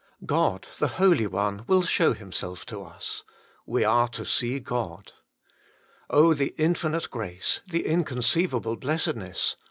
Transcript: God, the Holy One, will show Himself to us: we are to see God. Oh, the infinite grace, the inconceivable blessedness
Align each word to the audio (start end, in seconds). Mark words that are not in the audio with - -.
God, 0.25 0.65
the 0.79 0.87
Holy 0.97 1.27
One, 1.27 1.63
will 1.67 1.83
show 1.83 2.13
Himself 2.13 2.65
to 2.65 2.81
us: 2.83 3.21
we 3.67 3.83
are 3.83 4.07
to 4.07 4.25
see 4.25 4.59
God. 4.59 5.11
Oh, 6.09 6.33
the 6.33 6.55
infinite 6.57 7.11
grace, 7.11 7.61
the 7.69 7.85
inconceivable 7.85 8.77
blessedness 8.77 9.57